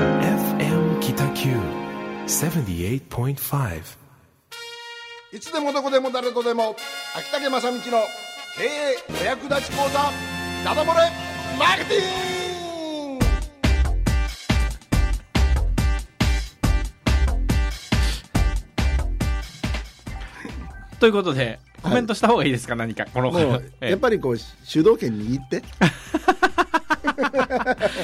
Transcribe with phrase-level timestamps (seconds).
[0.00, 1.54] FM Kitaki
[2.26, 3.82] 78.5
[5.32, 6.74] いつでもどこでも誰とでも
[7.14, 7.82] 秋竹正道の
[8.56, 10.10] 経営お役立ち講座
[10.64, 11.02] ダダ漏れ
[11.58, 13.24] マーケティング!
[20.98, 23.90] ということで、コメントした方がいいですか、何か、この、もうええ。
[23.90, 25.62] やっぱりこう主導権握って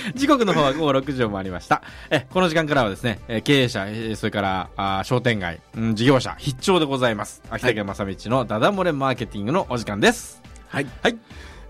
[0.14, 1.82] 時刻の方は午後6時を回りました。
[2.10, 7.42] え、この時間からはですね、え経営者、えーそれから、あー商店街、うん、事業者、必聴でございます。
[7.50, 10.42] 秋竹正道のダダ漏れマーケティングのお時間です。
[10.68, 11.18] はいはい。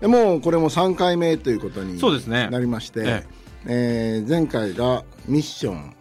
[0.07, 3.23] もうこれも3回目ということになりまして、え
[3.65, 5.95] えー前回がミッション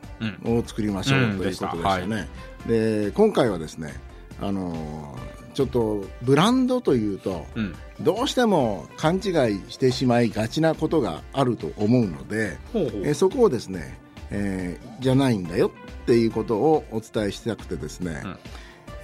[0.44, 2.28] を作りましょううんということでしたうんね、
[2.66, 3.94] で今回はですね、
[4.40, 7.74] あのーちょっとブランドというと、うん。
[8.02, 9.22] どうしても勘違い
[9.70, 13.98] してしまいがちなことがあると思うので、ほえーそこをですね、
[14.30, 18.36] えーじゃないんだよっていうことをお伝えしたくてですね、うん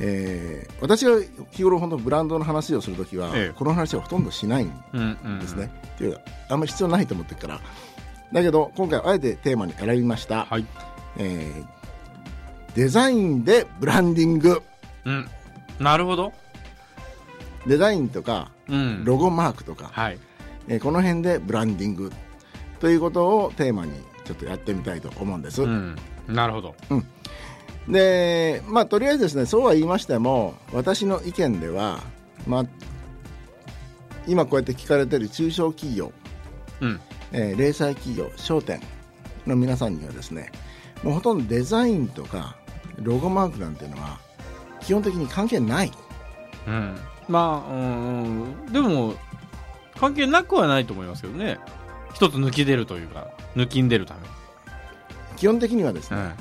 [0.01, 1.13] えー私が
[1.53, 5.39] 日頃本当ブランドの話をするときは、ええこの話はほとんどしないんうんうん。
[5.41, 7.61] ですね、っていうかあんまり必要ないと思ってるから
[8.31, 10.67] だけど今回あえてテーマに選びました、はい。
[11.17, 11.65] えー
[12.75, 14.63] デザインでブランディング
[15.07, 15.29] うん。
[15.79, 16.33] なるほど。
[17.67, 19.05] デザインとかうん。
[19.05, 20.19] ロゴマークとか、はい。
[20.69, 22.13] えーこの辺でブランディング
[22.81, 23.93] ということをテーマに
[24.25, 25.97] ちょっとやってみたいと思うんです、うん。
[26.29, 26.75] なるほど。
[27.89, 31.99] でまあとりあえずですねそうは言いましても私の意見では
[32.47, 32.65] まあ
[34.27, 36.13] 今こうやって聞かれている中小企業、
[36.81, 37.01] うん。
[37.33, 38.81] えー零細企業商店
[39.47, 40.53] の皆さんにはですね
[41.03, 42.57] もうほとんどデザインとか
[43.01, 44.21] ロゴマークなんていうのは
[44.81, 45.93] 基本的に関係ない
[46.69, 46.97] うん。
[47.29, 48.73] まあ、うんうん。
[48.73, 49.15] でも、
[49.99, 51.59] 関係なくはないと思いますけどね。
[52.15, 54.27] 一つ抜き出るというか、抜きん出るために。
[55.37, 56.33] 基本的にはですね、うん。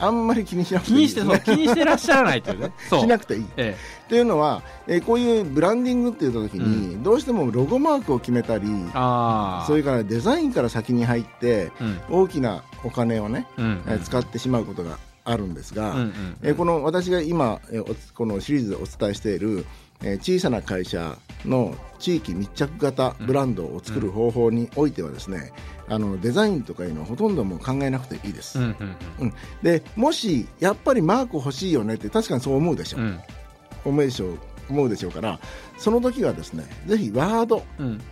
[0.00, 2.72] あんまり気にしなくて気にして、いいですねそう、 気にしてらっしゃらないというね。
[2.88, 3.00] そう。
[3.00, 3.76] しなくていいえ
[4.08, 8.90] というのは、えーこういうブランディングって言った時に、どうしてもロゴマークを決めたりえ。
[8.94, 9.66] ああ。
[9.66, 12.00] それからデザインから先に入ってうん。
[12.10, 13.82] 大きなお金をね、うん。
[13.86, 14.98] えー使ってしまうことが
[15.30, 16.36] あるんですが、うんうん。
[16.42, 17.82] えーこの私が今、え
[18.14, 19.64] このシリーズでお伝えしている、
[20.02, 25.52] えー小さな会社の地域密着型ブランドを作る方法においてはですね、
[25.88, 33.04] あのデザインとかいうのはほとんどもう考えなくていいです、うんうんうんでもしやっぱりマーク欲しいよねって確かにそう思うでしょ、うん。
[33.04, 33.20] うん。
[33.84, 34.38] 思うでしょう
[34.70, 35.38] 思うでしょうから
[35.76, 38.00] その時はですねぜひワード、うん。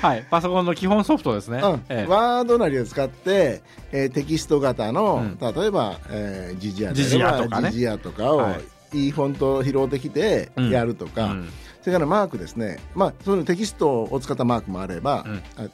[0.00, 0.24] はい。
[0.30, 1.60] パソコンの基本ソフトですね。
[1.62, 1.82] うん。
[1.88, 2.06] ええ。
[2.06, 3.62] ワードなりを使って、
[3.92, 5.54] えーテキスト型の、うん。
[5.54, 7.70] 例えば、えー、ジジアジジアとかね。
[7.70, 8.58] ジジアとかを、は
[8.92, 8.98] い。
[8.98, 10.70] い、いフォントを拾ってきてうん。
[10.70, 11.48] やるとか、うん。
[11.86, 15.24] それからマークですね、まあ、そのテキストを使ったマークもあれば、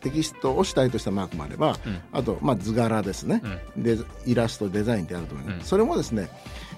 [0.03, 2.01] テキストを主体としたマークもあれば、うん。
[2.13, 3.43] あと、まあ、図柄ですね、
[3.79, 3.97] で
[4.27, 5.65] イラストデザインってあると思います、うん。
[5.65, 6.29] それもですね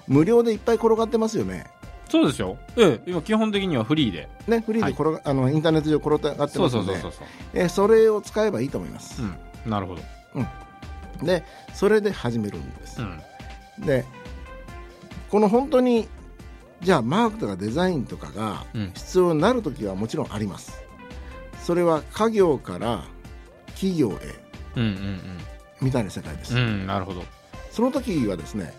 [0.07, 1.65] 無料でいっぱい転がってますよね
[2.15, 2.57] そうですよ。
[2.77, 3.01] ええ。
[3.05, 4.29] 今基本的にはフリーで。
[4.47, 7.27] ねフリーで転が、あのインターネット上転がってますのでそうそうそうそう。
[7.53, 9.69] えーそれを使えばいいと思います、うん。
[9.69, 10.01] なるほど。
[11.25, 11.43] で
[11.73, 13.21] それで始めるんです、うん。
[13.85, 14.05] で
[15.29, 16.07] この本当に
[16.81, 20.81] じゃあマークとかデザインとかがうん必要になる時はもちろんあります
[21.61, 23.03] それは家業から
[23.73, 24.35] 企業へ
[24.75, 25.19] うんうん
[25.81, 26.59] みたいな世界です、うん。
[26.59, 27.23] うん、なるほど。
[27.71, 28.73] その時はですね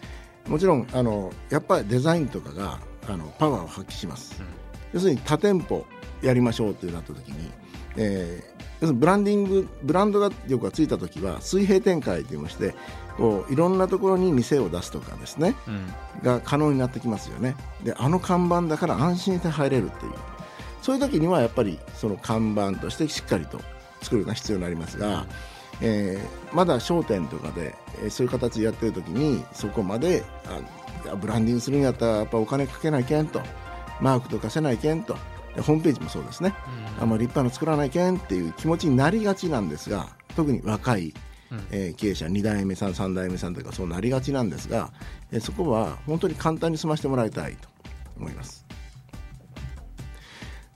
[0.47, 2.79] もちろんあのやっぱりデザインとかが
[3.09, 4.47] あのパワーを発揮します、うん。
[4.95, 5.85] 要するに多店舗
[6.23, 7.51] やりましょうってなった時に、
[7.97, 12.75] えー要するにブランディングブランドが力がついた時は水平展開といいまして
[13.17, 15.87] こういろんなところに店を出すとかですねうん。
[16.23, 17.57] が可能になってきますよね。
[17.83, 20.13] であの看板だから安心して入れるっていう。
[20.83, 23.61] そういう時にはやっぱりその看板としてしっかりと
[24.03, 25.27] 作るのが必要になりますが、
[25.81, 30.61] えーまだ商店とかで、えーそういう形でやってる時にそこまであ
[31.21, 33.41] ブランディングするんやったらやっぱお金かけないけんと。
[34.01, 35.17] マークとかせないけんと。
[35.55, 36.55] でホームページもそうですね。
[37.01, 41.15] あんまり立派なの作らないけんっていう気持ちになりがちなんですが特に若い、
[41.51, 41.67] うん。
[41.71, 44.93] えー経営者2代目さん3代目さんとかそうなりがちなんですが、
[45.33, 47.69] えーそこは本当に簡単に済ましてもらいたいと
[48.19, 48.67] 思います。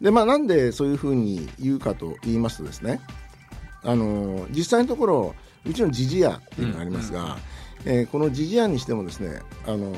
[0.01, 3.01] でまあなんでそういうふうに言うかと言いますとですね
[3.83, 5.35] あのー実際のところ
[5.67, 7.37] うちのジジアっていうのがありますが、
[7.85, 9.97] えーこのジジアにしてもですねあのー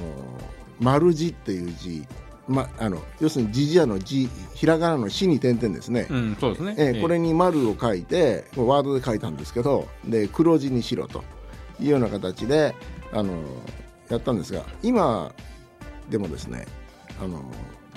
[0.80, 2.04] 丸字っていう字
[2.48, 6.74] ま、あの要するにジジアの字ひらがなの「し」に点々ですね、うん、そうですね。
[6.76, 11.22] えーこれに丸を書いてワードで書いたんですけどで黒字にしろと
[11.80, 12.74] いうような形で
[13.12, 13.32] あの
[14.08, 15.32] やったんですが今
[16.10, 16.66] でもですね
[17.22, 17.44] あの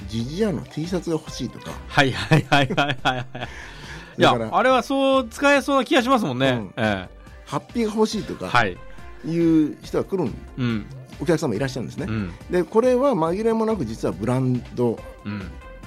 [0.07, 3.27] ジジアの T シャツが欲しいとかはいはいはいはいはいはい。
[4.17, 6.49] いやあれはそう使えそうな気がしますもんね。
[6.49, 7.09] うんえ
[7.45, 8.77] ハッピーが欲しいとかはい。
[9.25, 10.86] いう人が来るうん。
[11.22, 12.33] お客様いらっしゃるんですね、うん。
[12.50, 15.42] でこれは紛れもなく実はブランドうん。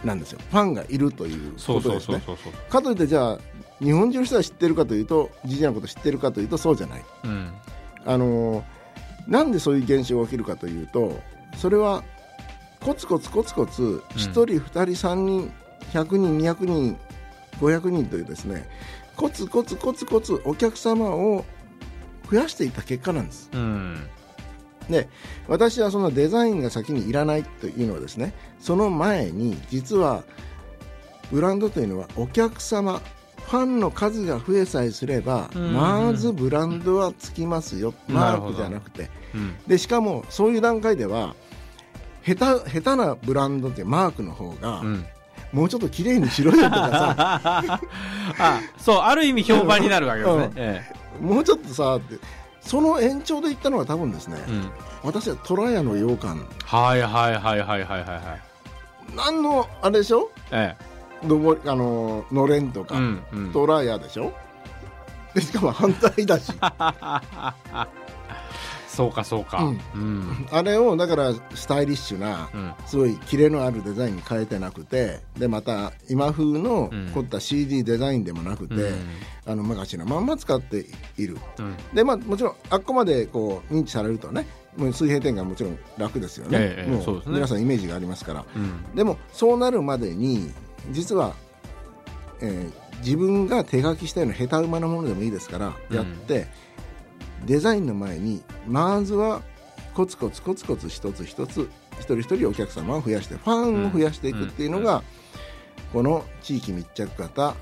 [0.04, 2.22] なんですよファンがいるということですね。
[2.68, 3.38] かといってじゃあ
[3.80, 7.52] 日本中の人は知ってるかというとジジイのこと知ってるかというとそうじゃないうん。
[8.06, 8.78] あのー
[9.28, 11.20] なんでそういう現象が起きるかというと
[11.56, 12.02] それは
[12.80, 15.52] コツコツコツコツ1人、2人、3人、
[15.92, 16.98] 100人、200人、
[17.60, 18.66] 500人というですね
[19.16, 21.44] コツコツコツコツお客様を
[22.30, 23.50] 増やしていった結果なんです。
[23.52, 24.08] うん。
[24.88, 25.08] で
[25.48, 30.24] 私はそのデザインが先にいらないというのはですねその前に実は
[31.30, 33.02] ブランドというのはお客様
[33.48, 35.72] ファンの数が増えさえすれば、うん。
[35.72, 39.10] まずブランドはつきますよ、なマークじゃなくて。
[39.34, 39.56] うん。
[39.66, 41.34] でしかもそういう段階では
[42.26, 45.06] 下手下手なブランドってマークの方が、うん。
[45.52, 47.80] もうちょっと綺麗にしろよとかさ。
[48.38, 52.16] あ、そう、ある意味評判になるわけですねもうちょっとさって
[52.60, 54.50] その延長で言ったのは多分ですね、え。
[54.50, 54.70] うん。
[55.02, 58.20] 私は虎屋の羊羹はいはいはいはいはいはいはい。
[59.16, 60.30] 何のあれでしょ？
[60.50, 60.76] え
[61.24, 62.84] のぼりあののれんとえ。
[62.84, 63.52] か、うんうん。
[63.52, 64.32] 虎屋でしょ？
[65.34, 66.52] でしかも反対だし
[68.98, 69.62] そうかそうか。
[69.94, 70.48] うん。
[70.50, 72.74] あれをだからスタイリッシュなうん。
[72.84, 78.74] すごいキレのあるデザインに変えてなくてでまた今風のうん凝った CD デザインでもなくて、
[79.46, 80.84] あの昔のまんま使って
[81.16, 81.76] いるうん。
[81.94, 88.96] でまあもちろんあっこまでこう認知されるとねもう水平点がもちろん楽ですよね,、ええもそうね皆さんイメージがありますからうん。
[88.96, 90.50] でもそうなるまでに
[90.90, 91.34] 実は、
[92.40, 96.48] えー自分が手書きしたような下手馬のものでもいいですからうんやって、
[97.48, 99.42] デザインの前にまずは
[99.94, 101.68] コツコツコツコツ一つ一つ
[101.98, 105.02] 一人一人お客様を増やしてファンを増やしていくっていうのが、
[105.92, 107.56] この地域密着型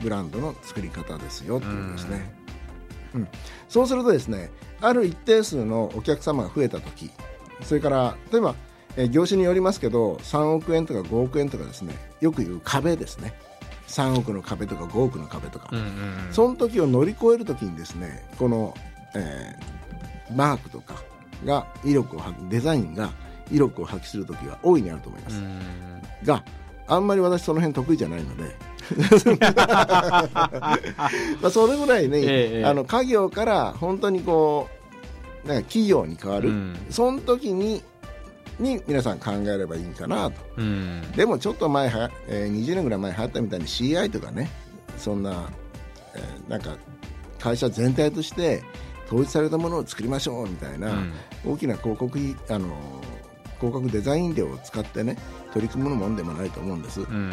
[0.00, 2.34] ブランドの作り方ですよっていうことですね、
[3.14, 3.28] うん。
[3.68, 7.10] そうするとですねある一定数のお客様が増えた時
[7.62, 8.54] それから例えば、
[8.96, 13.34] えー業種によりますけど3億円とか5億円とかですねよく言う壁ですね。
[13.88, 16.28] 3億の壁とか5億の壁とか、うんうん。
[16.32, 18.74] その時を乗り越える時にですねこの、
[19.14, 19.74] えー
[20.34, 21.02] マークとか
[21.44, 23.10] が威力をデザインが
[23.52, 25.60] 威力を発揮する時は大いにあると思います、うん。
[26.24, 26.42] が
[26.86, 28.56] あんまり私その辺得意じゃないので。
[31.40, 32.64] まあそれぐらいね、ええええ。
[32.66, 34.68] あの家業から本当にこ
[35.44, 36.76] うなんか企業に変わる、うん。
[36.90, 37.82] その時に
[38.58, 40.36] に皆さん考えればいいかなと。
[40.58, 41.02] うん。
[41.12, 44.50] でもちょっと前は、えー20年ぐらい前流行ったみたいに CI とかね
[44.98, 45.48] そんな、
[46.14, 46.76] えーなんか
[47.38, 48.62] 会社全体として
[49.06, 51.12] 統一されたものを作りましょうみたいな、うん
[51.46, 52.68] 大きな広告費あの
[53.60, 55.18] 広告デザイン料を使ってね
[55.52, 57.32] 取り組むもんでもないと思うんです、うん。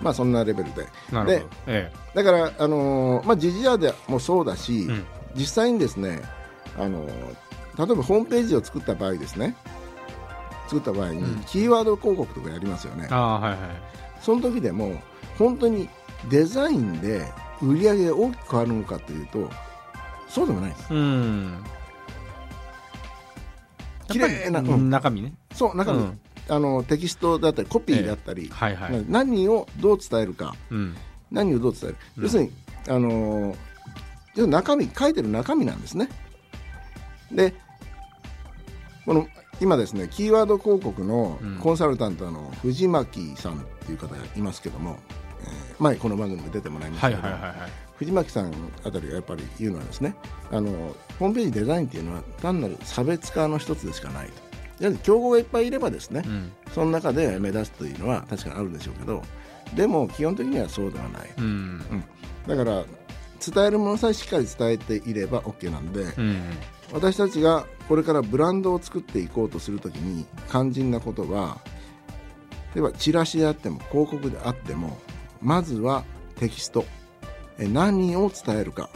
[0.00, 1.50] まあそんなレベルでなるほど。
[1.66, 4.84] えだからあのーまあジジアでもそうだし、え。
[4.86, 5.04] うん。
[5.34, 6.22] 実際にですね
[6.78, 7.12] あのー
[7.76, 9.56] 例えばホームページを作った場合ですね
[10.68, 13.58] 作った場合に、うんキーワード広告とかやりますよねああ、はいはい。
[14.20, 15.02] その時でも
[15.38, 15.88] 本当に
[16.30, 17.24] デザインで
[17.60, 19.50] 売り上げが大きく変わるのかというと
[20.32, 20.70] そうでもない。
[20.70, 21.64] ですうん。
[24.08, 24.88] 綺麗な、ううん。
[24.88, 25.34] ん中身ね。
[25.54, 26.20] そう中身、うん。
[26.48, 28.92] あのテキストだったりコピーだったり、はいはい。
[28.92, 30.54] まあ何をどう伝えるか。
[30.70, 30.96] うん。
[31.30, 32.24] 何をどう伝える、うん。
[32.24, 32.52] 要するに
[32.88, 33.54] あの
[34.34, 36.08] 中身書いてる中身なんですね。
[37.30, 37.54] で
[39.06, 39.26] この
[39.60, 41.56] 今ですねキーワード広告のうん。
[41.58, 44.98] コンサルタントの藤巻さんっていう方がいますけども、
[45.42, 47.70] えー前この番組に出てもらいましたはいけど、はいはいはい。
[48.02, 48.52] 藤巻さん
[48.84, 50.14] あたりがやっぱり言うのはですね
[50.50, 50.70] あの
[51.18, 56.52] ホームページデザインっていうのは単なる差別化の一つでしかないとやはり競合がいっぱいいればですね、うん。
[56.72, 59.22] その中で目立つというのは確かにあるでしょうけど
[59.74, 62.04] でも基本的にはそうではないうん。
[62.46, 62.84] だから
[63.44, 66.40] 伝えるものさえしっかり伝えていれば OK なんで、うん。
[66.92, 71.58] 私たちがこれからブランドを作っていこうとするときに肝心なことは
[72.74, 74.98] 例えばチラシであっても広告であっても
[75.40, 76.04] まずは
[76.36, 77.01] テキストえ
[77.68, 78.88] 何を伝えるか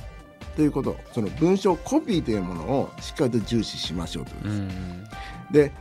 [0.56, 5.06] ということその文章コピーというものをしっかりと重視しましょうということです、うん。
[5.52, 5.72] で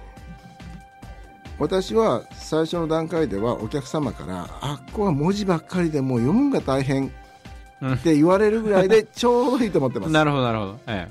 [1.57, 10.79] 私は最初の段階ではお客様からあっこは文字ばっかりでもう読むのが大変って言われるぐらいで ちょうどいいと思ってますなるほどなるほど。
[10.87, 11.09] え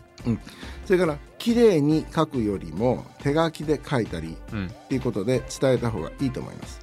[0.85, 4.57] それから綺麗に書くよりも手書きで書いたりえ。
[4.57, 4.66] うん。
[4.66, 6.81] っていうことで伝えた方がいいと思います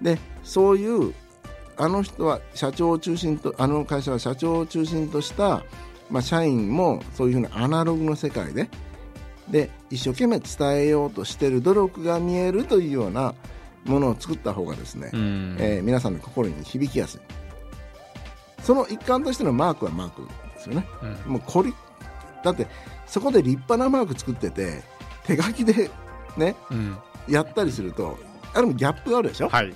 [0.00, 1.14] でそういう
[1.76, 5.64] あの人は社長を中心とあの会社は社長を中心とした、
[6.10, 8.68] まあ、社員もそういうふうなアナログの世界で
[9.50, 13.34] で一生懸命伝えようとしている努力が見えるというような
[13.84, 15.56] ものを作った方がですね、うん。
[15.58, 17.20] えー皆さんの心に響きやすい。
[18.62, 20.86] その一環としてのマークはマークですよね。
[21.26, 21.32] うん。
[21.32, 21.74] もうこり
[22.44, 22.68] だって
[23.08, 24.82] そこで立派なマーク作ってて
[25.24, 25.90] 手書きで
[26.36, 26.96] ねうん。
[27.28, 28.16] やったりすると
[28.54, 29.48] ある意味ギャップがあるでしょ？
[29.48, 29.74] はい。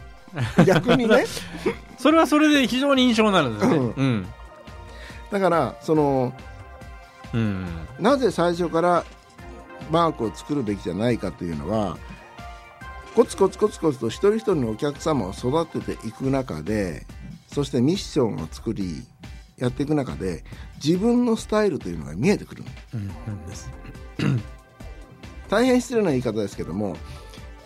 [0.65, 1.25] 逆にね
[2.07, 3.75] それはそれで非常に印象になるんですね。
[3.75, 3.91] うん。
[3.91, 4.27] うん。
[5.33, 6.33] だからその
[7.35, 7.67] うん。
[7.99, 9.05] なぜ最初から
[9.91, 11.99] マークを作るべきじゃないかというのは
[13.17, 17.05] コツコツコツコツと一人一人のお客様を育てていく中で
[17.49, 19.03] そしてミッションを作り
[19.57, 20.45] やっていく中で
[20.77, 22.67] 自分のスタイルというのが見えてくるん
[23.49, 23.69] です。
[25.51, 26.97] 大変失礼な言い方ですけども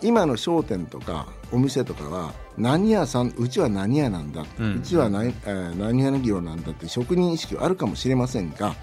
[0.01, 8.75] 今の商店とかお店とかは何屋さんうちは何屋なんだ、ううんちは何,、えー何屋の業なんだって職人意識はあるかもしれませんが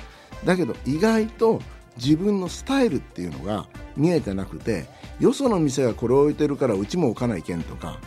[0.45, 1.61] だけど意外と
[1.97, 4.87] 自分のスタイルっていうのが見えてなくて
[5.19, 7.99] よその店がこれを置いてるからうちも置かないけんとか、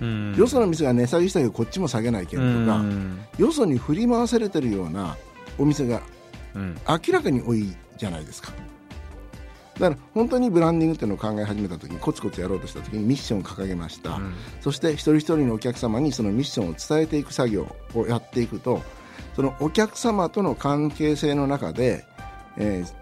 [0.00, 0.34] うん。
[0.36, 3.20] よその店が値下げしたけどこっちも下げないけんとか、うん。
[3.38, 5.16] よそに振り回されてるような
[5.58, 6.02] お店が
[6.54, 6.76] うん。
[6.88, 8.52] 明らかに多いじゃないですか
[9.74, 14.34] だから本当にブランディングっていうのを考え始めた時にコツコツやろうとした時にミッションを掲げました、うん。
[14.60, 18.82] そして一人一人のお客様にそのミッションを伝えていく作業をやっていくと
[19.34, 22.04] そのお客様との関係性の中で、
[22.56, 23.00] えー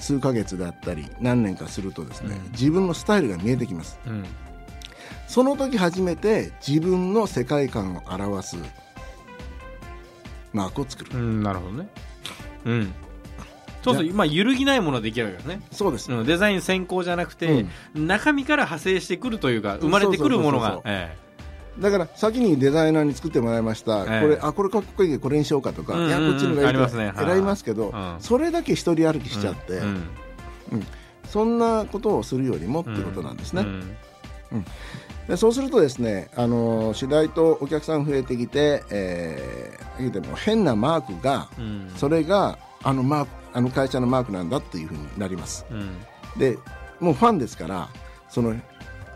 [0.00, 2.52] 数ヶ月であったり何年かするとですね、うん。
[2.52, 4.00] 自分のスタイルが見えてきます。
[4.06, 4.24] うん。
[5.28, 8.56] その時初めて自分の世界観を表す
[10.54, 11.88] マークを作る、うんなるほどね。
[12.64, 12.94] うん
[13.82, 15.62] そうするとまあ揺るぎないものができるわけですね。
[15.72, 20.82] そうです、うんデザイン先行じゃなくて、中身から派生してくるというか生まれてくるものそうそうそうそう。
[20.84, 21.16] がえ。
[21.78, 24.20] だから先にデザイナーに作ってもらいました、ええ。
[24.20, 26.10] これあこれかっこいいこれにしようかとか、うんうんうん。
[26.10, 28.16] いやこっちのがいいとか選びますけど、うん。
[28.20, 30.02] それだけ一人歩きえしちゃって、うん。
[31.26, 33.96] そんなことをするよりもっていうことなんですね、うん
[35.28, 41.92] でそうするとですねあの次第とお客さん増えてきて、えー、でも変なマークがうん。
[41.96, 45.66] それがあのマークあの会社のマークなんだっていうふうになります。
[45.70, 45.98] うん。
[46.38, 46.58] で
[47.00, 47.88] もうファンですから
[48.28, 48.54] その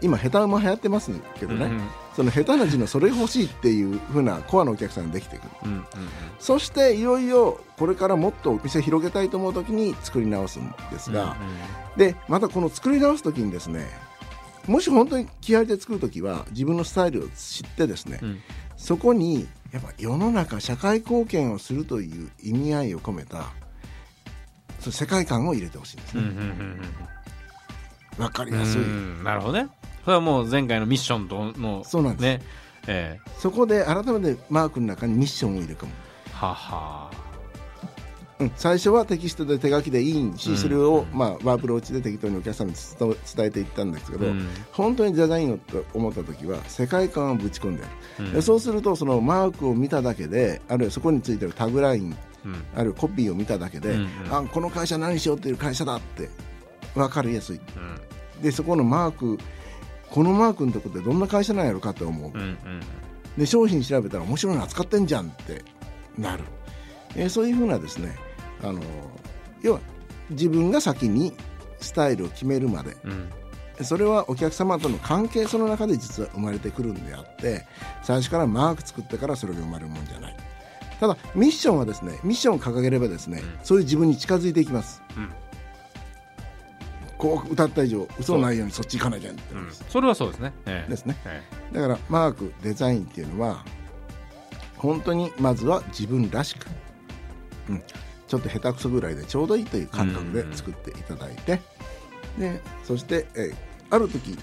[0.00, 1.81] 今下手馬流行ってますけどね、うん
[2.14, 5.49] その下手な字のそれ欲しいっていうふうなコアなお客さんができてくる。
[5.64, 5.85] うんうん
[6.38, 11.37] そしていよいよこれからもっとお店広げたいと思う時に作り直すんですが、
[11.97, 13.88] でまたこの作り直す時にですね
[14.69, 18.43] もし本当に気合で作る時は自分のスタイルを知ってですね、うんうん。
[18.76, 23.47] そこにやっぱ世の中社会貢献をするという意味合いを込めた
[24.85, 26.23] そう世界観を入れてほしいんですね、
[28.19, 29.69] わかりうんやすい、うんなるほどね。
[30.05, 32.23] それはもう前回のミッションとのそうなんです。
[32.23, 32.43] ね。
[32.87, 33.31] ええ。
[33.38, 35.93] そこで改めてマークの中にミッションを入れ込む、
[36.31, 37.11] はは。
[38.41, 44.49] うん、最初はテキストで手書きでいいし、うんそれを、まあ、ワープローチで適当にお客さんに伝えていったんですけど、うん。
[44.73, 47.88] 本当にデザインをと思った時は世界観をぶち込んでや
[48.19, 48.33] る、うん。
[48.35, 52.17] でそうするとそのマークを見ただけであるいはそこについてるタグラインうん
[52.75, 53.97] あるコピーを見ただけで、
[54.31, 56.29] あこの会社何しようっていう会社だって
[56.95, 57.57] 分かりやすい。
[58.37, 58.43] うん。
[58.43, 59.39] でそこのマーク
[60.11, 62.33] このマークのとこってどんな会社なんやろかと思う、
[63.39, 65.65] で商品調べたら面白いの扱ってんじゃんって
[66.19, 66.45] なる、
[67.17, 68.17] えーそういうふうなですね
[68.63, 68.81] あの
[69.63, 69.81] 要は
[70.31, 71.33] 自分が先に
[71.81, 73.31] スタイルを決めるまでうん。
[73.83, 77.67] それはお客様との関係その中で実は生まれてくるんであって
[78.05, 80.37] 最初からマーク作ってからそれが生まれるもんじゃない
[81.05, 83.59] ただミッションはですねミッションを掲げればですね、うん。
[83.63, 85.31] そういう自分に近づいていきます、うん。
[87.19, 89.71] こう歌った以上嘘ないようにそっち行かなきゃってなうん。
[89.71, 90.55] それはそうですね。
[90.65, 90.91] ええ。
[90.91, 91.17] ですね。
[91.27, 91.43] え
[91.75, 93.63] だからマークデザインっていうのは
[94.79, 96.67] 本当にまずは自分らしく、
[97.69, 97.83] うん、
[98.27, 101.61] ちょっと下手くそぐらいでちょうどいいという感覚で作っていただいて、
[102.39, 103.55] でそして、えー
[103.91, 104.37] ある時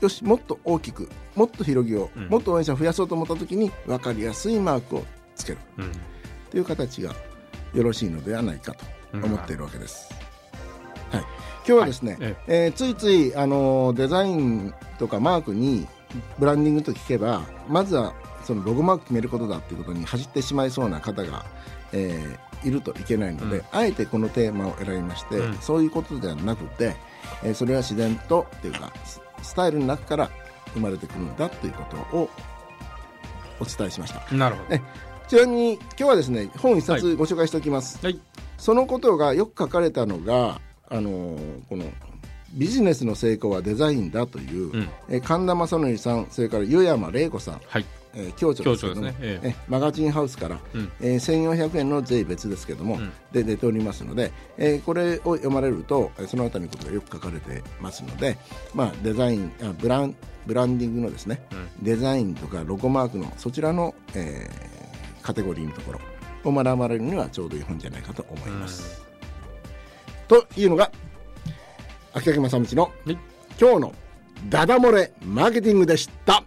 [0.00, 2.28] よしもっと大きくもっと広げよう、うん。
[2.28, 5.04] もっと応援者を増やそうと思った時に分かりやすいマークを
[5.36, 5.58] つける。
[5.78, 5.92] えうん。
[6.50, 7.14] という形が
[7.74, 10.12] よろしいのではないかと思っているわけです。
[11.10, 12.36] はい、今日はですね、はい。
[12.48, 15.86] えーついつい、あのーデザインとかマークに
[16.38, 18.14] ブランディングと聞けばまずは
[18.44, 21.44] そのロゴマーク決めることだっていうことに走ってしまいそうな方が、
[21.92, 23.64] えーいるといけないので、うん。
[23.70, 25.58] あえてこのテーマを選びまして、うん。
[25.58, 26.96] そういうことではなくて、
[27.44, 30.30] えーそれは自然とっていうかススタイルの中から
[30.72, 32.30] 生まれてくるんだということを
[33.60, 34.34] お伝えしました。
[34.34, 34.74] なるほど。
[34.74, 34.80] え
[35.28, 38.20] ちなみに今日はですね本一冊ご紹介しておきます、はい。
[38.58, 41.84] そのことがよく書かれたのがあのーこの
[42.54, 44.88] ビジネスの成功はデザインだという、うん。
[45.10, 47.84] え神田正則さんそれから湯山玲子さん、はい。
[48.14, 49.14] えー、教著ですけどもね。
[49.20, 49.56] ええ。
[49.68, 50.90] マガジンハウスから、うん。
[51.00, 53.12] えー1400円の税別ですけども、うん。
[53.32, 58.38] で出ておりますので、えーこれを読まれるとえーそのあたりのことがよく書かれてますので、
[58.74, 60.14] まあ、デザインあブラン
[60.46, 61.84] ブランディングのですね、うん。
[61.84, 64.76] デザインとかロゴマークのそちらの、えー
[65.26, 66.00] カテゴリーのところ
[66.44, 69.04] を学ばれるにはちょうどいい本じゃないかと思います。
[70.28, 70.92] というのが
[72.14, 73.18] 秋竹正道のはい
[73.60, 73.94] 今日の
[74.48, 76.44] ダダ漏れマーケティングでした。